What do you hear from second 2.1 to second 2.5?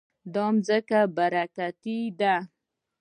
ده.